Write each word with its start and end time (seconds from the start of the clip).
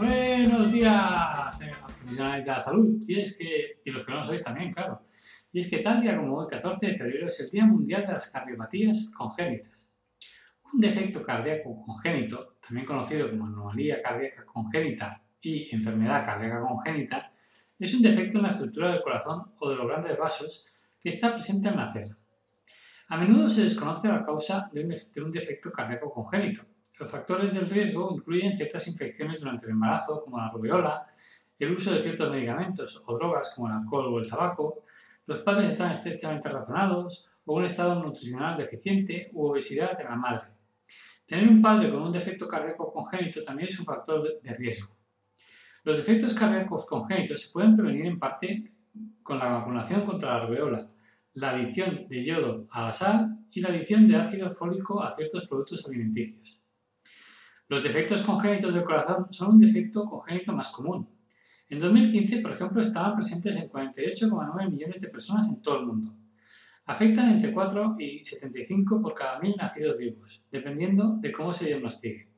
Buenos 0.00 0.72
días, 0.72 1.60
eh, 1.60 1.70
profesionales 1.78 2.46
de 2.46 2.50
la 2.50 2.60
salud. 2.62 3.02
Y 3.06 3.20
es 3.20 3.36
que, 3.36 3.82
y 3.84 3.90
los 3.90 4.06
que 4.06 4.10
no 4.10 4.20
lo 4.20 4.24
sois 4.24 4.42
también, 4.42 4.72
claro. 4.72 5.02
Y 5.52 5.60
es 5.60 5.68
que 5.68 5.80
tal 5.80 6.00
día 6.00 6.16
como 6.16 6.38
hoy, 6.38 6.46
14 6.48 6.86
de 6.86 6.94
febrero, 6.96 7.28
es 7.28 7.38
el 7.40 7.50
Día 7.50 7.66
Mundial 7.66 8.06
de 8.06 8.14
las 8.14 8.30
Cardiopatías 8.30 9.12
Congénitas. 9.14 9.90
Un 10.72 10.80
defecto 10.80 11.22
cardíaco 11.22 11.84
congénito, 11.84 12.56
también 12.66 12.86
conocido 12.86 13.28
como 13.28 13.44
anomalía 13.44 14.00
cardíaca 14.00 14.46
congénita 14.46 15.22
y 15.42 15.74
enfermedad 15.74 16.24
cardíaca 16.24 16.60
congénita, 16.60 17.32
es 17.78 17.92
un 17.92 18.00
defecto 18.00 18.38
en 18.38 18.44
la 18.44 18.48
estructura 18.48 18.92
del 18.92 19.02
corazón 19.02 19.52
o 19.58 19.68
de 19.68 19.76
los 19.76 19.86
grandes 19.86 20.16
vasos 20.16 20.64
que 20.98 21.10
está 21.10 21.34
presente 21.34 21.68
al 21.68 21.76
nacer. 21.76 22.08
A 23.08 23.18
menudo 23.18 23.50
se 23.50 23.64
desconoce 23.64 24.08
la 24.08 24.24
causa 24.24 24.70
de 24.72 24.82
un 25.22 25.30
defecto 25.30 25.70
cardíaco 25.70 26.10
congénito, 26.10 26.62
los 27.10 27.18
factores 27.18 27.52
del 27.52 27.68
riesgo 27.68 28.14
incluyen 28.14 28.56
ciertas 28.56 28.86
infecciones 28.86 29.40
durante 29.40 29.66
el 29.66 29.72
embarazo, 29.72 30.22
como 30.22 30.38
la 30.38 30.48
rubiola, 30.48 31.08
el 31.58 31.72
uso 31.72 31.92
de 31.92 32.00
ciertos 32.00 32.30
medicamentos 32.30 33.02
o 33.04 33.18
drogas, 33.18 33.52
como 33.52 33.66
el 33.66 33.74
alcohol 33.74 34.14
o 34.14 34.18
el 34.20 34.30
tabaco, 34.30 34.84
los 35.26 35.40
padres 35.40 35.72
están 35.72 35.90
estrechamente 35.90 36.48
relacionados, 36.48 37.28
o 37.46 37.56
un 37.56 37.64
estado 37.64 38.00
nutricional 38.00 38.56
deficiente 38.56 39.28
u 39.32 39.46
obesidad 39.46 39.98
de 39.98 40.04
la 40.04 40.14
madre. 40.14 40.50
Tener 41.26 41.48
un 41.48 41.60
padre 41.60 41.90
con 41.90 42.02
un 42.02 42.12
defecto 42.12 42.46
cardíaco 42.46 42.92
congénito 42.92 43.42
también 43.42 43.68
es 43.68 43.80
un 43.80 43.86
factor 43.86 44.40
de 44.40 44.54
riesgo. 44.54 44.94
Los 45.82 45.96
defectos 45.96 46.32
cardíacos 46.32 46.86
congénitos 46.86 47.42
se 47.42 47.52
pueden 47.52 47.76
prevenir 47.76 48.06
en 48.06 48.20
parte 48.20 48.72
con 49.24 49.40
la 49.40 49.48
vacunación 49.48 50.06
contra 50.06 50.38
la 50.38 50.46
rubiola, 50.46 50.88
la 51.34 51.50
adición 51.50 52.06
de 52.08 52.24
yodo 52.24 52.68
a 52.70 52.82
la 52.82 52.92
sal 52.92 53.38
y 53.50 53.60
la 53.60 53.70
adición 53.70 54.06
de 54.06 54.14
ácido 54.14 54.54
fólico 54.54 55.02
a 55.02 55.12
ciertos 55.12 55.48
productos 55.48 55.84
alimenticios. 55.86 56.59
Los 57.70 57.84
defectos 57.84 58.22
congénitos 58.22 58.74
del 58.74 58.82
corazón 58.82 59.28
son 59.30 59.50
un 59.50 59.60
defecto 59.60 60.04
congénito 60.04 60.52
más 60.52 60.72
común. 60.72 61.08
En 61.68 61.78
2015, 61.78 62.40
por 62.40 62.50
ejemplo, 62.50 62.82
estaban 62.82 63.14
presentes 63.14 63.56
en 63.56 63.70
48,9 63.70 64.68
millones 64.68 65.00
de 65.00 65.06
personas 65.06 65.48
en 65.48 65.62
todo 65.62 65.78
el 65.78 65.86
mundo. 65.86 66.12
Afectan 66.86 67.30
entre 67.30 67.52
4 67.52 67.94
y 68.00 68.24
75 68.24 69.00
por 69.00 69.14
cada 69.14 69.38
mil 69.38 69.54
nacidos 69.56 69.96
vivos, 69.96 70.44
dependiendo 70.50 71.18
de 71.20 71.30
cómo 71.30 71.52
se 71.52 71.66
diagnostique. 71.66 72.28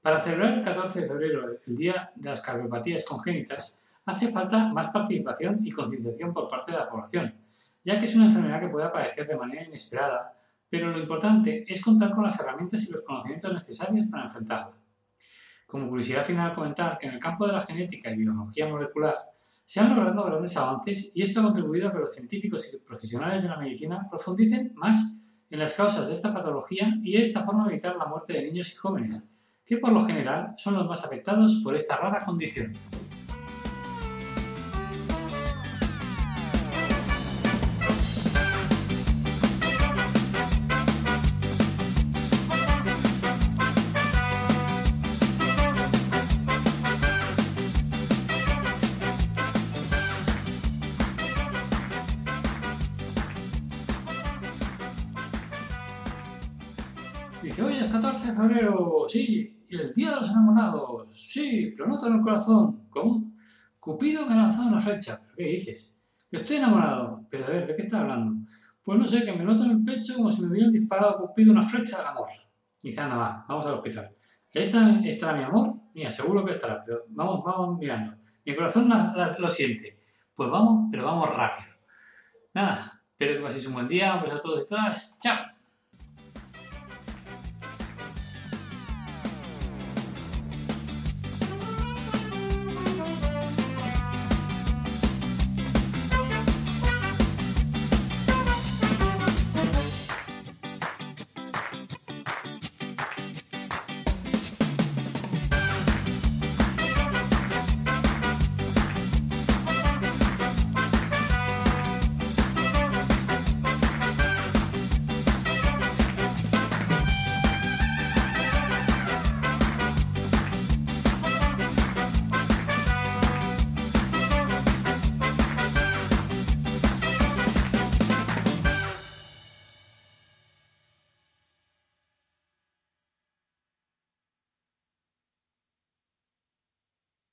Para 0.00 0.22
celebrar 0.22 0.58
el 0.58 0.64
14 0.64 1.00
de 1.00 1.08
febrero, 1.08 1.58
el 1.66 1.76
Día 1.76 2.12
de 2.14 2.30
las 2.30 2.40
Cardiopatías 2.40 3.04
Congénitas, 3.04 3.84
hace 4.06 4.28
falta 4.28 4.68
más 4.68 4.92
participación 4.92 5.66
y 5.66 5.72
concienciación 5.72 6.32
por 6.32 6.48
parte 6.48 6.70
de 6.70 6.78
la 6.78 6.88
población, 6.88 7.34
ya 7.82 7.98
que 7.98 8.04
es 8.04 8.14
una 8.14 8.26
enfermedad 8.26 8.60
que 8.60 8.68
puede 8.68 8.86
aparecer 8.86 9.26
de 9.26 9.36
manera 9.36 9.64
inesperada 9.64 10.38
pero 10.70 10.90
lo 10.90 10.98
importante 10.98 11.64
es 11.66 11.82
contar 11.82 12.12
con 12.12 12.24
las 12.24 12.38
herramientas 12.40 12.84
y 12.84 12.92
los 12.92 13.02
conocimientos 13.02 13.52
necesarios 13.52 14.06
para 14.10 14.26
enfrentarla. 14.26 14.76
Como 15.66 15.88
curiosidad 15.88 16.24
final, 16.24 16.54
comentar 16.54 16.98
que 16.98 17.06
en 17.06 17.14
el 17.14 17.20
campo 17.20 17.46
de 17.46 17.52
la 17.52 17.62
genética 17.62 18.10
y 18.10 18.16
biología 18.16 18.68
molecular 18.68 19.16
se 19.64 19.80
han 19.80 19.94
logrado 19.94 20.24
grandes 20.24 20.56
avances 20.56 21.12
y 21.14 21.22
esto 21.22 21.40
ha 21.40 21.42
contribuido 21.42 21.88
a 21.88 21.92
que 21.92 21.98
los 21.98 22.14
científicos 22.14 22.72
y 22.72 22.78
profesionales 22.78 23.42
de 23.42 23.50
la 23.50 23.58
medicina 23.58 24.06
profundicen 24.08 24.72
más 24.74 25.22
en 25.50 25.58
las 25.58 25.74
causas 25.74 26.08
de 26.08 26.14
esta 26.14 26.32
patología 26.32 26.94
y 27.02 27.12
de 27.12 27.22
esta 27.22 27.44
forma 27.44 27.68
evitar 27.68 27.96
la 27.96 28.06
muerte 28.06 28.32
de 28.32 28.44
niños 28.44 28.72
y 28.72 28.76
jóvenes, 28.76 29.30
que 29.66 29.76
por 29.76 29.92
lo 29.92 30.06
general 30.06 30.54
son 30.56 30.74
los 30.74 30.86
más 30.86 31.04
afectados 31.04 31.60
por 31.62 31.76
esta 31.76 31.96
rara 31.96 32.24
condición. 32.24 32.72
18 57.42 57.66
hoy 57.66 57.76
es 57.76 57.90
14 57.90 58.32
de 58.32 58.36
febrero, 58.36 59.04
sí, 59.06 59.64
y 59.68 59.76
el 59.76 59.94
día 59.94 60.10
de 60.10 60.16
los 60.16 60.30
enamorados, 60.30 61.08
sí, 61.12 61.72
lo 61.76 61.86
noto 61.86 62.08
en 62.08 62.14
el 62.14 62.22
corazón. 62.22 62.88
¿Cómo? 62.90 63.32
Cupido 63.78 64.26
me 64.26 64.32
ha 64.32 64.38
lanzado 64.38 64.68
una 64.68 64.80
flecha. 64.80 65.22
¿Qué 65.36 65.44
dices? 65.44 65.96
Yo 66.32 66.40
estoy 66.40 66.56
enamorado. 66.56 67.26
Pero 67.30 67.46
a 67.46 67.50
ver, 67.50 67.66
¿de 67.68 67.76
qué 67.76 67.82
estás 67.82 68.00
hablando? 68.00 68.44
Pues 68.82 68.98
no 68.98 69.06
sé, 69.06 69.24
que 69.24 69.32
me 69.32 69.44
noto 69.44 69.64
en 69.64 69.70
el 69.70 69.84
pecho 69.84 70.16
como 70.16 70.30
si 70.30 70.42
me 70.42 70.48
hubieran 70.48 70.72
disparado 70.72 71.18
Cupido 71.18 71.52
una 71.52 71.62
flecha 71.62 71.98
del 71.98 72.08
amor. 72.08 72.28
Y 72.82 72.88
dice, 72.88 73.00
anda, 73.00 73.16
va, 73.16 73.46
vamos 73.48 73.66
al 73.66 73.74
hospital. 73.74 74.10
Ahí 74.54 75.08
estará 75.08 75.36
mi 75.36 75.44
amor. 75.44 75.74
Mira, 75.94 76.10
seguro 76.10 76.44
que 76.44 76.52
estará, 76.52 76.82
pero 76.84 77.04
vamos, 77.08 77.44
vamos 77.44 77.78
mirando. 77.78 78.16
Mi 78.44 78.56
corazón 78.56 78.90
lo 79.38 79.50
siente. 79.50 80.00
Pues 80.34 80.50
vamos, 80.50 80.88
pero 80.90 81.04
vamos 81.04 81.28
rápido. 81.36 81.68
Nada, 82.54 83.00
espero 83.10 83.34
que 83.36 83.46
paséis 83.46 83.66
un 83.66 83.74
buen 83.74 83.88
día, 83.88 84.16
un 84.16 84.22
beso 84.22 84.36
a 84.36 84.40
todos 84.40 84.64
y 84.64 84.68
todas. 84.68 85.20
¡Chao! 85.22 85.57